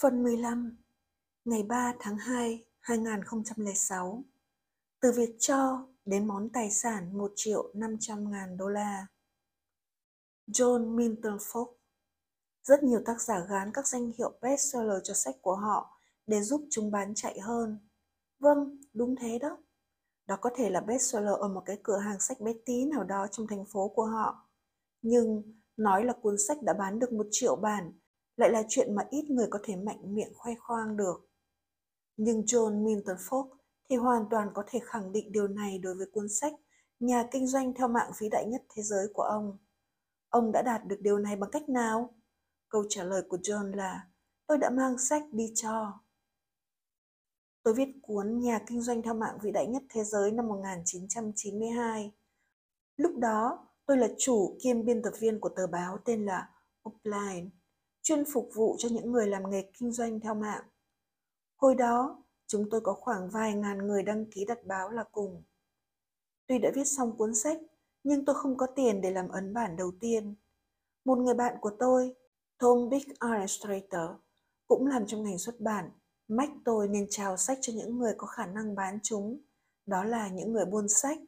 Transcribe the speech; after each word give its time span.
Phần 0.00 0.22
15 0.22 0.76
Ngày 1.44 1.62
3 1.62 1.94
tháng 2.00 2.16
2, 2.18 2.64
2006 2.80 4.24
Từ 5.00 5.12
việc 5.12 5.36
cho 5.38 5.88
đến 6.04 6.26
món 6.26 6.48
tài 6.52 6.70
sản 6.70 7.18
1 7.18 7.32
triệu 7.36 7.70
500 7.74 8.30
ngàn 8.30 8.56
đô 8.56 8.68
la 8.68 9.06
John 10.46 10.96
Milton 10.96 11.36
Fox 11.36 11.66
Rất 12.62 12.82
nhiều 12.82 13.00
tác 13.06 13.22
giả 13.22 13.46
gán 13.48 13.70
các 13.74 13.86
danh 13.86 14.12
hiệu 14.18 14.38
bestseller 14.42 14.98
cho 15.04 15.14
sách 15.14 15.34
của 15.42 15.54
họ 15.54 15.98
để 16.26 16.42
giúp 16.42 16.66
chúng 16.70 16.90
bán 16.90 17.14
chạy 17.14 17.40
hơn. 17.40 17.88
Vâng, 18.38 18.78
đúng 18.92 19.16
thế 19.16 19.38
đó. 19.38 19.58
Đó 20.26 20.36
có 20.40 20.50
thể 20.56 20.70
là 20.70 20.80
bestseller 20.80 21.34
ở 21.40 21.48
một 21.48 21.62
cái 21.66 21.78
cửa 21.82 21.98
hàng 21.98 22.20
sách 22.20 22.40
bé 22.40 22.52
tí 22.66 22.84
nào 22.84 23.04
đó 23.04 23.26
trong 23.30 23.46
thành 23.46 23.64
phố 23.64 23.88
của 23.88 24.06
họ. 24.06 24.48
Nhưng 25.02 25.42
nói 25.76 26.04
là 26.04 26.12
cuốn 26.22 26.36
sách 26.48 26.62
đã 26.62 26.72
bán 26.72 26.98
được 26.98 27.12
một 27.12 27.26
triệu 27.30 27.56
bản 27.56 27.92
lại 28.36 28.50
là 28.50 28.62
chuyện 28.68 28.94
mà 28.94 29.02
ít 29.10 29.30
người 29.30 29.46
có 29.50 29.58
thể 29.62 29.76
mạnh 29.76 30.14
miệng 30.14 30.32
khoe 30.36 30.54
khoang 30.54 30.96
được. 30.96 31.28
Nhưng 32.16 32.40
John 32.40 32.84
Milton 32.84 33.16
Fox 33.16 33.48
thì 33.88 33.96
hoàn 33.96 34.24
toàn 34.30 34.48
có 34.54 34.64
thể 34.66 34.80
khẳng 34.84 35.12
định 35.12 35.32
điều 35.32 35.48
này 35.48 35.78
đối 35.78 35.94
với 35.94 36.06
cuốn 36.12 36.28
sách 36.28 36.52
Nhà 37.00 37.28
kinh 37.30 37.46
doanh 37.46 37.74
theo 37.74 37.88
mạng 37.88 38.10
vĩ 38.18 38.28
đại 38.28 38.46
nhất 38.46 38.62
thế 38.74 38.82
giới 38.82 39.08
của 39.14 39.22
ông. 39.22 39.58
Ông 40.28 40.52
đã 40.52 40.62
đạt 40.62 40.86
được 40.86 40.98
điều 41.00 41.18
này 41.18 41.36
bằng 41.36 41.50
cách 41.50 41.68
nào? 41.68 42.14
Câu 42.68 42.84
trả 42.88 43.04
lời 43.04 43.22
của 43.28 43.36
John 43.36 43.76
là 43.76 44.08
tôi 44.46 44.58
đã 44.58 44.70
mang 44.70 44.98
sách 44.98 45.22
đi 45.32 45.52
cho. 45.54 46.00
Tôi 47.62 47.74
viết 47.74 47.88
cuốn 48.02 48.38
Nhà 48.38 48.60
kinh 48.66 48.82
doanh 48.82 49.02
theo 49.02 49.14
mạng 49.14 49.38
vĩ 49.42 49.50
đại 49.50 49.66
nhất 49.66 49.82
thế 49.88 50.04
giới 50.04 50.32
năm 50.32 50.48
1992. 50.48 52.12
Lúc 52.96 53.12
đó, 53.18 53.68
tôi 53.86 53.96
là 53.96 54.08
chủ 54.18 54.58
kiêm 54.62 54.84
biên 54.84 55.02
tập 55.02 55.12
viên 55.18 55.40
của 55.40 55.48
tờ 55.48 55.66
báo 55.66 55.98
tên 56.04 56.24
là 56.24 56.48
Upline 56.88 57.50
chuyên 58.06 58.24
phục 58.32 58.50
vụ 58.54 58.76
cho 58.78 58.88
những 58.92 59.12
người 59.12 59.26
làm 59.26 59.50
nghề 59.50 59.70
kinh 59.78 59.92
doanh 59.92 60.20
theo 60.20 60.34
mạng. 60.34 60.62
Hồi 61.56 61.74
đó, 61.74 62.24
chúng 62.46 62.70
tôi 62.70 62.80
có 62.80 62.92
khoảng 62.92 63.30
vài 63.30 63.54
ngàn 63.54 63.86
người 63.86 64.02
đăng 64.02 64.30
ký 64.30 64.44
đặt 64.44 64.58
báo 64.66 64.90
là 64.90 65.04
cùng. 65.12 65.42
Tuy 66.46 66.58
đã 66.58 66.70
viết 66.74 66.84
xong 66.84 67.16
cuốn 67.16 67.34
sách, 67.34 67.58
nhưng 68.04 68.24
tôi 68.24 68.36
không 68.36 68.56
có 68.56 68.66
tiền 68.66 69.00
để 69.00 69.10
làm 69.10 69.28
ấn 69.28 69.54
bản 69.54 69.76
đầu 69.76 69.92
tiên. 70.00 70.34
Một 71.04 71.18
người 71.18 71.34
bạn 71.34 71.56
của 71.60 71.70
tôi, 71.78 72.14
Tom 72.58 72.88
Big 72.88 73.04
Illustrator, 73.20 74.10
cũng 74.66 74.86
làm 74.86 75.06
trong 75.06 75.22
ngành 75.22 75.38
xuất 75.38 75.60
bản, 75.60 75.90
mách 76.28 76.50
tôi 76.64 76.88
nên 76.88 77.06
trao 77.10 77.36
sách 77.36 77.58
cho 77.60 77.72
những 77.76 77.98
người 77.98 78.14
có 78.16 78.26
khả 78.26 78.46
năng 78.46 78.74
bán 78.74 78.98
chúng. 79.02 79.40
Đó 79.86 80.04
là 80.04 80.28
những 80.28 80.52
người 80.52 80.64
buôn 80.64 80.88
sách, 80.88 81.18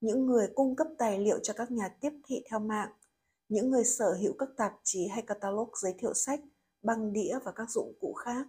những 0.00 0.26
người 0.26 0.48
cung 0.54 0.76
cấp 0.76 0.86
tài 0.98 1.18
liệu 1.18 1.38
cho 1.42 1.52
các 1.52 1.70
nhà 1.70 1.88
tiếp 2.00 2.12
thị 2.26 2.42
theo 2.50 2.58
mạng 2.58 2.90
những 3.50 3.70
người 3.70 3.84
sở 3.84 4.14
hữu 4.20 4.32
các 4.38 4.48
tạp 4.56 4.72
chí 4.84 5.08
hay 5.08 5.22
catalog 5.22 5.68
giới 5.82 5.94
thiệu 5.98 6.14
sách, 6.14 6.40
băng 6.82 7.12
đĩa 7.12 7.38
và 7.44 7.52
các 7.52 7.70
dụng 7.70 7.92
cụ 8.00 8.12
khác. 8.12 8.46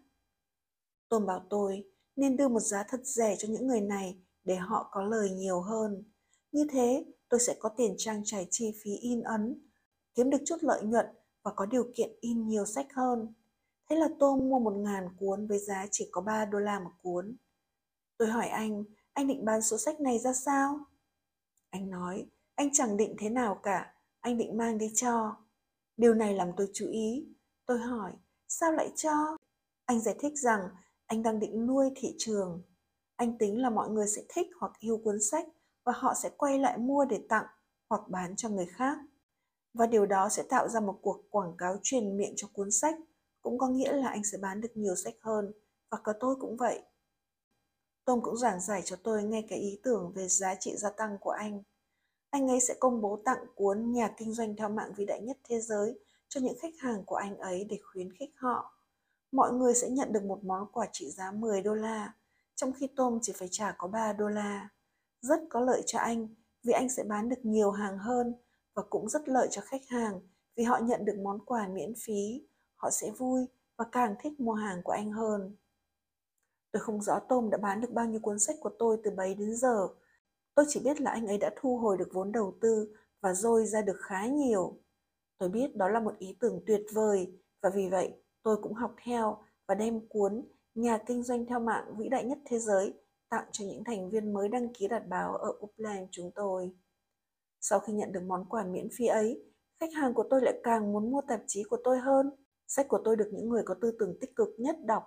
Tôn 1.09 1.25
bảo 1.25 1.45
tôi 1.49 1.83
nên 2.15 2.37
đưa 2.37 2.47
một 2.47 2.59
giá 2.59 2.83
thật 2.89 3.01
rẻ 3.03 3.35
cho 3.39 3.47
những 3.47 3.67
người 3.67 3.81
này 3.81 4.21
để 4.43 4.55
họ 4.55 4.89
có 4.91 5.03
lời 5.03 5.29
nhiều 5.29 5.61
hơn. 5.61 6.03
Như 6.51 6.67
thế, 6.71 7.05
tôi 7.29 7.39
sẽ 7.39 7.55
có 7.59 7.69
tiền 7.69 7.95
trang 7.97 8.21
trải 8.25 8.47
chi 8.49 8.71
phí 8.83 8.95
in 8.95 9.21
ấn, 9.21 9.69
kiếm 10.15 10.29
được 10.29 10.41
chút 10.45 10.57
lợi 10.61 10.83
nhuận 10.83 11.05
và 11.43 11.51
có 11.55 11.65
điều 11.65 11.91
kiện 11.95 12.09
in 12.21 12.47
nhiều 12.47 12.65
sách 12.65 12.87
hơn. 12.93 13.33
Thế 13.89 13.95
là 13.95 14.09
tôi 14.19 14.37
mua 14.37 14.59
một 14.59 14.73
ngàn 14.77 15.07
cuốn 15.19 15.47
với 15.47 15.59
giá 15.59 15.87
chỉ 15.91 16.09
có 16.11 16.21
3 16.21 16.45
đô 16.45 16.59
la 16.59 16.79
một 16.79 16.91
cuốn. 17.01 17.35
Tôi 18.17 18.27
hỏi 18.27 18.47
anh, 18.47 18.83
anh 19.13 19.27
định 19.27 19.45
bán 19.45 19.61
số 19.61 19.77
sách 19.77 20.01
này 20.01 20.19
ra 20.19 20.33
sao? 20.33 20.79
Anh 21.69 21.89
nói, 21.89 22.25
anh 22.55 22.69
chẳng 22.73 22.97
định 22.97 23.15
thế 23.19 23.29
nào 23.29 23.59
cả, 23.63 23.93
anh 24.21 24.37
định 24.37 24.57
mang 24.57 24.77
đi 24.77 24.91
cho. 24.95 25.35
Điều 25.97 26.13
này 26.13 26.33
làm 26.33 26.51
tôi 26.57 26.69
chú 26.73 26.87
ý. 26.87 27.27
Tôi 27.65 27.79
hỏi, 27.79 28.13
sao 28.47 28.71
lại 28.71 28.91
cho? 28.95 29.37
Anh 29.85 30.01
giải 30.01 30.15
thích 30.19 30.33
rằng 30.35 30.69
anh 31.05 31.23
đang 31.23 31.39
định 31.39 31.65
nuôi 31.65 31.89
thị 31.95 32.15
trường. 32.17 32.61
Anh 33.15 33.37
tính 33.37 33.61
là 33.61 33.69
mọi 33.69 33.89
người 33.89 34.07
sẽ 34.07 34.21
thích 34.29 34.47
hoặc 34.59 34.71
yêu 34.79 35.01
cuốn 35.03 35.21
sách 35.21 35.47
và 35.83 35.93
họ 35.95 36.13
sẽ 36.23 36.29
quay 36.37 36.59
lại 36.59 36.77
mua 36.77 37.05
để 37.05 37.25
tặng 37.29 37.45
hoặc 37.89 38.01
bán 38.09 38.35
cho 38.35 38.49
người 38.49 38.65
khác. 38.65 38.97
Và 39.73 39.85
điều 39.85 40.05
đó 40.05 40.29
sẽ 40.29 40.43
tạo 40.43 40.69
ra 40.69 40.79
một 40.79 40.99
cuộc 41.01 41.21
quảng 41.29 41.57
cáo 41.57 41.77
truyền 41.83 42.17
miệng 42.17 42.33
cho 42.35 42.47
cuốn 42.53 42.71
sách, 42.71 42.95
cũng 43.41 43.57
có 43.57 43.67
nghĩa 43.67 43.93
là 43.93 44.09
anh 44.09 44.23
sẽ 44.23 44.37
bán 44.37 44.61
được 44.61 44.71
nhiều 44.75 44.95
sách 44.95 45.15
hơn, 45.21 45.51
và 45.89 45.97
cả 46.03 46.11
tôi 46.19 46.35
cũng 46.39 46.57
vậy. 46.57 46.81
Tom 48.05 48.21
cũng 48.21 48.37
giảng 48.37 48.61
giải 48.61 48.81
cho 48.85 48.95
tôi 49.03 49.23
nghe 49.23 49.45
cái 49.49 49.59
ý 49.59 49.79
tưởng 49.83 50.11
về 50.15 50.27
giá 50.27 50.55
trị 50.55 50.75
gia 50.77 50.89
tăng 50.89 51.17
của 51.21 51.29
anh 51.29 51.63
anh 52.31 52.47
ấy 52.47 52.59
sẽ 52.59 52.73
công 52.79 53.01
bố 53.01 53.19
tặng 53.25 53.45
cuốn 53.55 53.91
Nhà 53.91 54.13
kinh 54.17 54.33
doanh 54.33 54.55
theo 54.55 54.69
mạng 54.69 54.93
vĩ 54.95 55.05
đại 55.05 55.21
nhất 55.21 55.37
thế 55.43 55.61
giới 55.61 55.99
cho 56.27 56.41
những 56.41 56.57
khách 56.59 56.73
hàng 56.79 57.03
của 57.05 57.15
anh 57.15 57.37
ấy 57.37 57.63
để 57.63 57.79
khuyến 57.83 58.13
khích 58.13 58.31
họ. 58.35 58.73
Mọi 59.31 59.53
người 59.53 59.73
sẽ 59.73 59.89
nhận 59.89 60.13
được 60.13 60.23
một 60.23 60.43
món 60.43 60.71
quà 60.71 60.87
trị 60.91 61.09
giá 61.09 61.31
10 61.31 61.61
đô 61.61 61.73
la, 61.73 62.13
trong 62.55 62.73
khi 62.73 62.87
Tom 62.95 63.19
chỉ 63.21 63.33
phải 63.35 63.47
trả 63.51 63.75
có 63.77 63.87
3 63.87 64.13
đô 64.13 64.27
la. 64.27 64.69
Rất 65.21 65.39
có 65.49 65.59
lợi 65.59 65.81
cho 65.85 65.99
anh 65.99 66.27
vì 66.63 66.73
anh 66.73 66.89
sẽ 66.89 67.03
bán 67.03 67.29
được 67.29 67.39
nhiều 67.43 67.71
hàng 67.71 67.97
hơn 67.97 68.33
và 68.73 68.83
cũng 68.89 69.09
rất 69.09 69.29
lợi 69.29 69.47
cho 69.51 69.61
khách 69.61 69.87
hàng 69.87 70.19
vì 70.55 70.63
họ 70.63 70.77
nhận 70.77 71.05
được 71.05 71.15
món 71.23 71.45
quà 71.45 71.67
miễn 71.67 71.93
phí, 72.05 72.47
họ 72.75 72.89
sẽ 72.89 73.11
vui 73.11 73.45
và 73.77 73.85
càng 73.91 74.15
thích 74.21 74.39
mua 74.39 74.53
hàng 74.53 74.81
của 74.83 74.91
anh 74.91 75.11
hơn. 75.11 75.55
Tôi 76.71 76.81
không 76.81 77.01
rõ 77.01 77.19
Tom 77.19 77.49
đã 77.49 77.57
bán 77.57 77.81
được 77.81 77.91
bao 77.91 78.05
nhiêu 78.05 78.19
cuốn 78.19 78.39
sách 78.39 78.55
của 78.59 78.71
tôi 78.79 78.97
từ 79.03 79.11
bấy 79.11 79.35
đến 79.35 79.55
giờ, 79.55 79.87
Tôi 80.55 80.65
chỉ 80.69 80.79
biết 80.79 81.01
là 81.01 81.11
anh 81.11 81.27
ấy 81.27 81.37
đã 81.37 81.51
thu 81.55 81.77
hồi 81.77 81.97
được 81.97 82.09
vốn 82.13 82.31
đầu 82.31 82.57
tư 82.61 82.93
và 83.21 83.33
dôi 83.33 83.65
ra 83.65 83.81
được 83.81 83.97
khá 83.99 84.25
nhiều. 84.25 84.77
Tôi 85.37 85.49
biết 85.49 85.75
đó 85.75 85.89
là 85.89 85.99
một 85.99 86.17
ý 86.19 86.37
tưởng 86.39 86.63
tuyệt 86.67 86.81
vời 86.93 87.39
và 87.61 87.69
vì 87.75 87.89
vậy 87.89 88.13
tôi 88.43 88.57
cũng 88.61 88.73
học 88.73 88.95
theo 89.03 89.37
và 89.67 89.75
đem 89.75 90.07
cuốn 90.07 90.45
Nhà 90.75 90.97
kinh 90.97 91.23
doanh 91.23 91.45
theo 91.45 91.59
mạng 91.59 91.95
vĩ 91.97 92.09
đại 92.09 92.25
nhất 92.25 92.37
thế 92.45 92.59
giới 92.59 92.93
tặng 93.29 93.45
cho 93.51 93.65
những 93.65 93.83
thành 93.83 94.09
viên 94.09 94.33
mới 94.33 94.49
đăng 94.49 94.73
ký 94.73 94.87
đặt 94.87 95.03
báo 95.07 95.35
ở 95.35 95.53
Upland 95.65 96.07
chúng 96.11 96.31
tôi. 96.35 96.71
Sau 97.61 97.79
khi 97.79 97.93
nhận 97.93 98.11
được 98.11 98.23
món 98.27 98.45
quà 98.49 98.63
miễn 98.63 98.89
phí 98.97 99.05
ấy, 99.05 99.43
khách 99.79 99.93
hàng 99.93 100.13
của 100.13 100.27
tôi 100.29 100.41
lại 100.41 100.59
càng 100.63 100.93
muốn 100.93 101.11
mua 101.11 101.21
tạp 101.27 101.41
chí 101.47 101.63
của 101.63 101.77
tôi 101.83 101.99
hơn. 101.99 102.31
Sách 102.67 102.87
của 102.87 103.01
tôi 103.03 103.15
được 103.15 103.29
những 103.33 103.49
người 103.49 103.63
có 103.65 103.75
tư 103.81 103.95
tưởng 103.99 104.17
tích 104.21 104.35
cực 104.35 104.49
nhất 104.57 104.75
đọc 104.85 105.03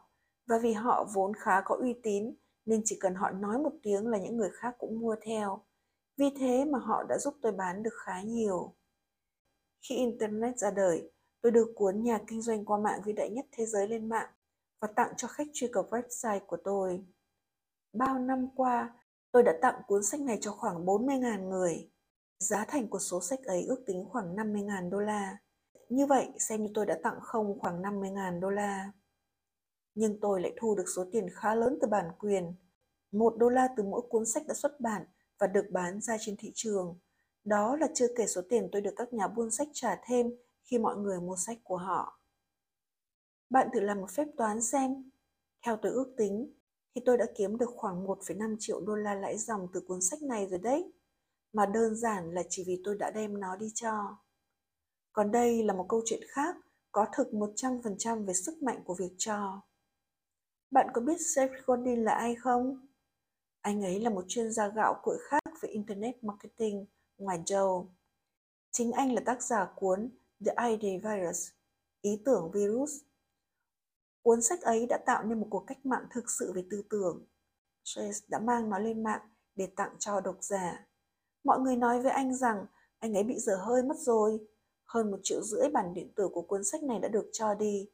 và 0.46 0.58
vì 0.62 0.72
họ 0.72 1.08
vốn 1.14 1.32
khá 1.34 1.62
có 1.64 1.76
uy 1.76 1.94
tín 2.02 2.34
nên 2.66 2.82
chỉ 2.84 2.96
cần 3.00 3.14
họ 3.14 3.30
nói 3.30 3.58
một 3.58 3.72
tiếng 3.82 4.06
là 4.06 4.18
những 4.18 4.36
người 4.36 4.50
khác 4.54 4.74
cũng 4.78 5.00
mua 5.00 5.16
theo. 5.22 5.64
Vì 6.16 6.30
thế 6.38 6.64
mà 6.64 6.78
họ 6.78 7.02
đã 7.08 7.18
giúp 7.18 7.34
tôi 7.42 7.52
bán 7.52 7.82
được 7.82 7.94
khá 7.94 8.22
nhiều. 8.22 8.74
Khi 9.88 9.96
Internet 9.96 10.58
ra 10.58 10.70
đời, 10.70 11.10
tôi 11.40 11.52
đưa 11.52 11.64
cuốn 11.74 12.02
nhà 12.02 12.18
kinh 12.26 12.42
doanh 12.42 12.64
qua 12.64 12.78
mạng 12.78 13.00
vĩ 13.04 13.12
đại 13.12 13.30
nhất 13.30 13.46
thế 13.52 13.66
giới 13.66 13.88
lên 13.88 14.08
mạng 14.08 14.30
và 14.80 14.88
tặng 14.96 15.12
cho 15.16 15.28
khách 15.28 15.46
truy 15.52 15.68
cập 15.72 15.90
website 15.90 16.40
của 16.46 16.56
tôi. 16.64 17.04
Bao 17.92 18.18
năm 18.18 18.48
qua, 18.56 18.94
tôi 19.32 19.42
đã 19.42 19.58
tặng 19.62 19.82
cuốn 19.86 20.02
sách 20.02 20.20
này 20.20 20.38
cho 20.40 20.52
khoảng 20.52 20.86
40.000 20.86 21.48
người. 21.48 21.90
Giá 22.38 22.64
thành 22.64 22.88
của 22.88 22.98
số 22.98 23.20
sách 23.20 23.44
ấy 23.44 23.64
ước 23.64 23.82
tính 23.86 24.04
khoảng 24.08 24.36
50.000 24.36 24.90
đô 24.90 25.00
la. 25.00 25.38
Như 25.88 26.06
vậy, 26.06 26.28
xem 26.38 26.62
như 26.62 26.70
tôi 26.74 26.86
đã 26.86 26.98
tặng 27.02 27.18
không 27.20 27.58
khoảng 27.58 27.82
50.000 27.82 28.40
đô 28.40 28.50
la 28.50 28.92
nhưng 29.94 30.20
tôi 30.20 30.40
lại 30.40 30.52
thu 30.56 30.74
được 30.74 30.84
số 30.96 31.04
tiền 31.12 31.26
khá 31.32 31.54
lớn 31.54 31.78
từ 31.82 31.88
bản 31.88 32.06
quyền. 32.18 32.54
Một 33.12 33.34
đô 33.38 33.48
la 33.48 33.68
từ 33.76 33.82
mỗi 33.82 34.02
cuốn 34.08 34.26
sách 34.26 34.46
đã 34.46 34.54
xuất 34.54 34.80
bản 34.80 35.04
và 35.38 35.46
được 35.46 35.64
bán 35.70 36.00
ra 36.00 36.16
trên 36.20 36.36
thị 36.38 36.52
trường. 36.54 36.98
Đó 37.44 37.76
là 37.76 37.88
chưa 37.94 38.06
kể 38.16 38.26
số 38.26 38.42
tiền 38.48 38.68
tôi 38.72 38.82
được 38.82 38.94
các 38.96 39.12
nhà 39.12 39.28
buôn 39.28 39.50
sách 39.50 39.68
trả 39.72 39.96
thêm 40.06 40.26
khi 40.62 40.78
mọi 40.78 40.96
người 40.96 41.20
mua 41.20 41.36
sách 41.36 41.58
của 41.64 41.76
họ. 41.76 42.20
Bạn 43.50 43.68
thử 43.74 43.80
làm 43.80 44.00
một 44.00 44.10
phép 44.10 44.26
toán 44.36 44.62
xem. 44.62 45.10
Theo 45.66 45.76
tôi 45.82 45.92
ước 45.92 46.14
tính, 46.16 46.54
thì 46.94 47.02
tôi 47.04 47.18
đã 47.18 47.26
kiếm 47.36 47.58
được 47.58 47.70
khoảng 47.76 48.06
1,5 48.06 48.56
triệu 48.58 48.80
đô 48.80 48.94
la 48.94 49.14
lãi 49.14 49.38
dòng 49.38 49.68
từ 49.72 49.80
cuốn 49.88 50.00
sách 50.00 50.22
này 50.22 50.46
rồi 50.46 50.58
đấy. 50.58 50.92
Mà 51.52 51.66
đơn 51.66 51.96
giản 51.96 52.34
là 52.34 52.42
chỉ 52.48 52.64
vì 52.66 52.80
tôi 52.84 52.96
đã 52.98 53.10
đem 53.10 53.40
nó 53.40 53.56
đi 53.56 53.66
cho. 53.74 54.18
Còn 55.12 55.30
đây 55.30 55.62
là 55.62 55.74
một 55.74 55.86
câu 55.88 56.02
chuyện 56.04 56.20
khác, 56.28 56.56
có 56.92 57.06
thực 57.16 57.28
100% 57.32 58.24
về 58.24 58.34
sức 58.34 58.62
mạnh 58.62 58.82
của 58.84 58.94
việc 58.94 59.14
cho. 59.18 59.62
Bạn 60.74 60.86
có 60.94 61.00
biết 61.00 61.20
Seth 61.34 61.52
Godin 61.66 62.04
là 62.04 62.12
ai 62.12 62.34
không? 62.34 62.86
Anh 63.60 63.82
ấy 63.82 64.00
là 64.00 64.10
một 64.10 64.24
chuyên 64.28 64.52
gia 64.52 64.68
gạo 64.68 65.00
cội 65.02 65.18
khác 65.28 65.42
về 65.62 65.68
Internet 65.68 66.24
Marketing 66.24 66.86
ngoài 67.18 67.42
Joe. 67.46 67.86
Chính 68.70 68.92
anh 68.92 69.12
là 69.12 69.22
tác 69.26 69.42
giả 69.42 69.68
cuốn 69.76 70.10
The 70.46 70.54
Idea 70.68 70.98
Virus, 71.02 71.48
ý 72.02 72.22
tưởng 72.24 72.50
virus. 72.50 72.90
Cuốn 74.22 74.42
sách 74.42 74.62
ấy 74.62 74.86
đã 74.86 74.98
tạo 75.06 75.24
nên 75.24 75.40
một 75.40 75.46
cuộc 75.50 75.64
cách 75.66 75.86
mạng 75.86 76.06
thực 76.10 76.30
sự 76.30 76.52
về 76.52 76.64
tư 76.70 76.82
tưởng. 76.90 77.26
Chase 77.82 78.26
đã 78.28 78.38
mang 78.38 78.70
nó 78.70 78.78
lên 78.78 79.02
mạng 79.02 79.20
để 79.54 79.68
tặng 79.76 79.96
cho 79.98 80.20
độc 80.20 80.36
giả. 80.40 80.86
Mọi 81.44 81.60
người 81.60 81.76
nói 81.76 82.02
với 82.02 82.12
anh 82.12 82.36
rằng 82.36 82.66
anh 82.98 83.14
ấy 83.14 83.24
bị 83.24 83.38
dở 83.38 83.56
hơi 83.56 83.82
mất 83.82 83.96
rồi. 83.98 84.46
Hơn 84.84 85.10
một 85.10 85.18
triệu 85.22 85.42
rưỡi 85.42 85.68
bản 85.68 85.94
điện 85.94 86.12
tử 86.16 86.28
của 86.32 86.42
cuốn 86.42 86.64
sách 86.64 86.82
này 86.82 86.98
đã 86.98 87.08
được 87.08 87.30
cho 87.32 87.54
đi. 87.54 87.90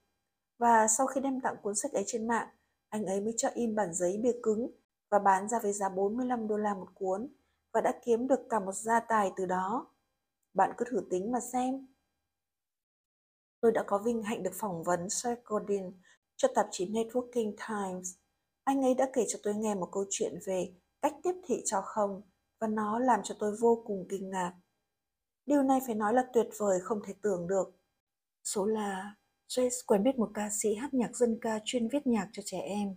Và 0.58 0.88
sau 0.88 1.06
khi 1.06 1.20
đem 1.20 1.40
tặng 1.40 1.56
cuốn 1.62 1.74
sách 1.74 1.92
ấy 1.92 2.04
trên 2.06 2.28
mạng, 2.28 2.48
anh 2.90 3.06
ấy 3.06 3.20
mới 3.20 3.34
cho 3.36 3.48
in 3.54 3.74
bản 3.74 3.94
giấy 3.94 4.20
bìa 4.22 4.36
cứng 4.42 4.70
và 5.10 5.18
bán 5.18 5.48
ra 5.48 5.58
với 5.62 5.72
giá 5.72 5.88
45 5.88 6.48
đô 6.48 6.56
la 6.56 6.74
một 6.74 6.88
cuốn 6.94 7.28
và 7.72 7.80
đã 7.80 8.00
kiếm 8.04 8.28
được 8.28 8.40
cả 8.50 8.60
một 8.60 8.72
gia 8.72 9.00
tài 9.00 9.32
từ 9.36 9.46
đó. 9.46 9.86
Bạn 10.54 10.70
cứ 10.76 10.84
thử 10.90 11.06
tính 11.10 11.32
mà 11.32 11.40
xem. 11.52 11.86
Tôi 13.60 13.72
đã 13.72 13.84
có 13.86 13.98
vinh 13.98 14.22
hạnh 14.22 14.42
được 14.42 14.54
phỏng 14.54 14.82
vấn 14.82 15.10
Sir 15.10 15.38
Godin 15.44 15.92
cho 16.36 16.48
tạp 16.54 16.66
chí 16.70 16.86
Networking 16.86 17.54
Times. 17.68 18.14
Anh 18.64 18.82
ấy 18.82 18.94
đã 18.94 19.10
kể 19.12 19.24
cho 19.28 19.38
tôi 19.42 19.54
nghe 19.54 19.74
một 19.74 19.88
câu 19.92 20.04
chuyện 20.10 20.38
về 20.46 20.72
cách 21.02 21.14
tiếp 21.22 21.34
thị 21.44 21.62
cho 21.64 21.80
không 21.84 22.22
và 22.58 22.66
nó 22.66 22.98
làm 22.98 23.20
cho 23.24 23.34
tôi 23.38 23.56
vô 23.60 23.82
cùng 23.86 24.06
kinh 24.10 24.30
ngạc. 24.30 24.54
Điều 25.46 25.62
này 25.62 25.80
phải 25.86 25.94
nói 25.94 26.14
là 26.14 26.26
tuyệt 26.32 26.48
vời, 26.58 26.80
không 26.82 27.00
thể 27.06 27.14
tưởng 27.22 27.46
được. 27.46 27.80
Số 28.44 28.66
là 28.66 29.14
Jace 29.56 29.84
quen 29.86 30.02
biết 30.02 30.18
một 30.18 30.30
ca 30.34 30.48
sĩ 30.62 30.74
hát 30.74 30.94
nhạc 30.94 31.16
dân 31.16 31.38
ca 31.40 31.60
chuyên 31.64 31.88
viết 31.88 32.06
nhạc 32.06 32.28
cho 32.32 32.42
trẻ 32.46 32.58
em. 32.58 32.96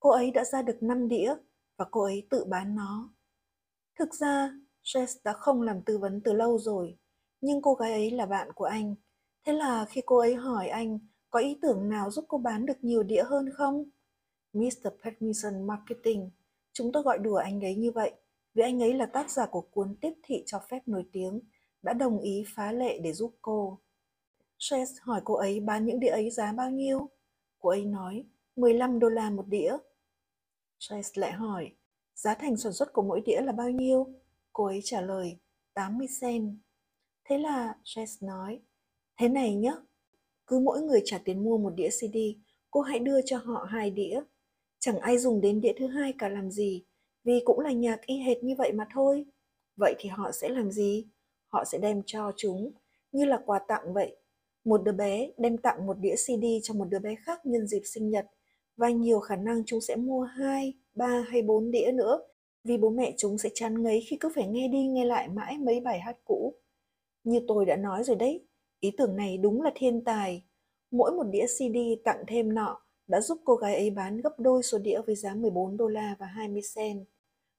Cô 0.00 0.10
ấy 0.10 0.30
đã 0.30 0.44
ra 0.44 0.62
được 0.62 0.82
5 0.82 1.08
đĩa 1.08 1.34
và 1.76 1.84
cô 1.90 2.02
ấy 2.02 2.26
tự 2.30 2.44
bán 2.44 2.74
nó. 2.74 3.14
Thực 3.98 4.14
ra, 4.14 4.52
Jace 4.84 5.20
đã 5.24 5.32
không 5.32 5.62
làm 5.62 5.82
tư 5.82 5.98
vấn 5.98 6.20
từ 6.24 6.32
lâu 6.32 6.58
rồi, 6.58 6.98
nhưng 7.40 7.62
cô 7.62 7.74
gái 7.74 7.92
ấy 7.92 8.10
là 8.10 8.26
bạn 8.26 8.48
của 8.54 8.64
anh. 8.64 8.94
Thế 9.46 9.52
là 9.52 9.84
khi 9.84 10.00
cô 10.06 10.18
ấy 10.18 10.34
hỏi 10.34 10.68
anh 10.68 10.98
có 11.30 11.38
ý 11.38 11.58
tưởng 11.62 11.88
nào 11.88 12.10
giúp 12.10 12.24
cô 12.28 12.38
bán 12.38 12.66
được 12.66 12.84
nhiều 12.84 13.02
đĩa 13.02 13.22
hơn 13.22 13.50
không? 13.54 13.84
Mr. 14.52 14.88
Permission 15.04 15.66
Marketing, 15.66 16.30
chúng 16.72 16.92
tôi 16.92 17.02
gọi 17.02 17.18
đùa 17.18 17.36
anh 17.36 17.64
ấy 17.64 17.74
như 17.74 17.92
vậy, 17.92 18.12
vì 18.54 18.62
anh 18.62 18.82
ấy 18.82 18.94
là 18.94 19.06
tác 19.06 19.30
giả 19.30 19.46
của 19.46 19.60
cuốn 19.60 19.96
tiếp 20.00 20.12
thị 20.22 20.42
cho 20.46 20.60
phép 20.70 20.80
nổi 20.86 21.04
tiếng, 21.12 21.40
đã 21.82 21.92
đồng 21.92 22.18
ý 22.20 22.44
phá 22.54 22.72
lệ 22.72 22.98
để 22.98 23.12
giúp 23.12 23.34
cô. 23.42 23.78
Chase 24.62 24.94
hỏi 25.00 25.20
cô 25.24 25.34
ấy 25.34 25.60
bán 25.60 25.86
những 25.86 26.00
đĩa 26.00 26.08
ấy 26.08 26.30
giá 26.30 26.52
bao 26.52 26.70
nhiêu? 26.70 27.08
Cô 27.58 27.70
ấy 27.70 27.84
nói 27.84 28.24
15 28.56 28.98
đô 28.98 29.08
la 29.08 29.30
một 29.30 29.46
đĩa. 29.48 29.76
Chase 30.78 31.10
lại 31.14 31.32
hỏi, 31.32 31.70
giá 32.14 32.34
thành 32.34 32.56
sản 32.56 32.72
xuất 32.72 32.92
của 32.92 33.02
mỗi 33.02 33.20
đĩa 33.20 33.40
là 33.40 33.52
bao 33.52 33.70
nhiêu? 33.70 34.06
Cô 34.52 34.64
ấy 34.64 34.80
trả 34.84 35.00
lời, 35.00 35.38
80 35.74 36.06
cent. 36.20 36.50
Thế 37.24 37.38
là 37.38 37.74
Chase 37.84 38.26
nói, 38.26 38.60
thế 39.20 39.28
này 39.28 39.54
nhé, 39.54 39.74
cứ 40.46 40.58
mỗi 40.58 40.82
người 40.82 41.02
trả 41.04 41.18
tiền 41.24 41.44
mua 41.44 41.58
một 41.58 41.72
đĩa 41.76 41.88
CD, 41.88 42.16
cô 42.70 42.80
hãy 42.80 42.98
đưa 42.98 43.20
cho 43.22 43.38
họ 43.38 43.66
hai 43.68 43.90
đĩa. 43.90 44.20
Chẳng 44.78 44.98
ai 44.98 45.18
dùng 45.18 45.40
đến 45.40 45.60
đĩa 45.60 45.72
thứ 45.78 45.86
hai 45.86 46.14
cả 46.18 46.28
làm 46.28 46.50
gì, 46.50 46.84
vì 47.24 47.42
cũng 47.44 47.60
là 47.60 47.72
nhạc 47.72 48.06
y 48.06 48.18
hệt 48.18 48.44
như 48.44 48.54
vậy 48.58 48.72
mà 48.72 48.86
thôi. 48.94 49.26
Vậy 49.76 49.94
thì 49.98 50.08
họ 50.08 50.32
sẽ 50.32 50.48
làm 50.48 50.70
gì? 50.70 51.06
Họ 51.48 51.64
sẽ 51.64 51.78
đem 51.78 52.02
cho 52.06 52.32
chúng, 52.36 52.72
như 53.12 53.24
là 53.24 53.42
quà 53.46 53.58
tặng 53.58 53.92
vậy. 53.94 54.19
Một 54.64 54.82
đứa 54.84 54.92
bé 54.92 55.30
đem 55.38 55.56
tặng 55.58 55.86
một 55.86 55.98
đĩa 56.00 56.14
CD 56.14 56.44
cho 56.62 56.74
một 56.74 56.84
đứa 56.90 56.98
bé 56.98 57.14
khác 57.14 57.46
nhân 57.46 57.66
dịp 57.66 57.82
sinh 57.84 58.10
nhật, 58.10 58.26
và 58.76 58.90
nhiều 58.90 59.20
khả 59.20 59.36
năng 59.36 59.62
chúng 59.66 59.80
sẽ 59.80 59.96
mua 59.96 60.22
hai, 60.22 60.74
ba 60.94 61.24
hay 61.28 61.42
bốn 61.42 61.70
đĩa 61.70 61.92
nữa, 61.94 62.20
vì 62.64 62.76
bố 62.76 62.90
mẹ 62.90 63.14
chúng 63.16 63.38
sẽ 63.38 63.48
chán 63.54 63.82
ngấy 63.82 64.00
khi 64.10 64.16
cứ 64.20 64.28
phải 64.34 64.46
nghe 64.46 64.68
đi 64.68 64.86
nghe 64.86 65.04
lại 65.04 65.28
mãi 65.28 65.58
mấy 65.58 65.80
bài 65.80 66.00
hát 66.00 66.16
cũ. 66.24 66.54
Như 67.24 67.40
tôi 67.48 67.66
đã 67.66 67.76
nói 67.76 68.04
rồi 68.04 68.16
đấy, 68.16 68.46
ý 68.80 68.90
tưởng 68.98 69.16
này 69.16 69.38
đúng 69.38 69.62
là 69.62 69.70
thiên 69.74 70.04
tài. 70.04 70.42
Mỗi 70.90 71.12
một 71.12 71.26
đĩa 71.30 71.46
CD 71.46 71.76
tặng 72.04 72.24
thêm 72.26 72.54
nọ 72.54 72.80
đã 73.06 73.20
giúp 73.20 73.38
cô 73.44 73.54
gái 73.54 73.74
ấy 73.74 73.90
bán 73.90 74.20
gấp 74.20 74.38
đôi 74.38 74.62
số 74.62 74.78
đĩa 74.78 75.00
với 75.06 75.14
giá 75.14 75.34
14 75.34 75.76
đô 75.76 75.88
la 75.88 76.16
và 76.18 76.26
20 76.26 76.62
cent. 76.74 77.06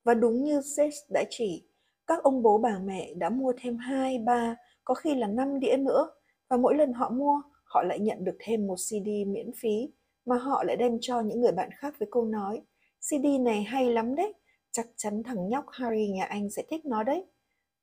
Và 0.03 0.13
đúng 0.13 0.43
như 0.43 0.61
Seth 0.61 0.95
đã 1.09 1.23
chỉ, 1.29 1.63
các 2.07 2.23
ông 2.23 2.43
bố 2.43 2.57
bà 2.57 2.79
mẹ 2.79 3.13
đã 3.13 3.29
mua 3.29 3.53
thêm 3.61 3.77
2, 3.77 4.19
3, 4.19 4.55
có 4.83 4.93
khi 4.93 5.15
là 5.15 5.27
5 5.27 5.59
đĩa 5.59 5.77
nữa 5.77 6.11
và 6.51 6.57
mỗi 6.57 6.75
lần 6.75 6.93
họ 6.93 7.09
mua, 7.09 7.41
họ 7.63 7.83
lại 7.83 7.99
nhận 7.99 8.23
được 8.23 8.35
thêm 8.39 8.67
một 8.67 8.75
CD 8.75 9.07
miễn 9.27 9.51
phí 9.61 9.91
mà 10.25 10.37
họ 10.37 10.63
lại 10.63 10.75
đem 10.75 10.97
cho 11.01 11.21
những 11.21 11.41
người 11.41 11.51
bạn 11.51 11.69
khác 11.77 11.95
với 11.99 12.07
câu 12.11 12.25
nói 12.25 12.61
CD 12.99 13.25
này 13.39 13.63
hay 13.63 13.89
lắm 13.89 14.15
đấy, 14.15 14.33
chắc 14.71 14.87
chắn 14.95 15.23
thằng 15.23 15.49
nhóc 15.49 15.65
Harry 15.71 16.07
nhà 16.07 16.23
anh 16.25 16.49
sẽ 16.49 16.63
thích 16.69 16.85
nó 16.85 17.03
đấy. 17.03 17.25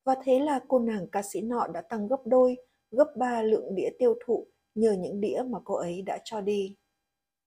Và 0.05 0.15
thế 0.25 0.39
là 0.39 0.61
cô 0.69 0.79
nàng 0.79 1.07
ca 1.13 1.23
sĩ 1.23 1.41
nọ 1.41 1.67
đã 1.67 1.81
tăng 1.81 2.09
gấp 2.09 2.21
đôi, 2.25 2.57
gấp 2.91 3.13
ba 3.17 3.43
lượng 3.43 3.75
đĩa 3.75 3.91
tiêu 3.99 4.15
thụ 4.27 4.47
nhờ 4.75 4.93
những 4.93 5.21
đĩa 5.21 5.43
mà 5.47 5.59
cô 5.65 5.75
ấy 5.75 6.03
đã 6.03 6.19
cho 6.25 6.41
đi. 6.41 6.77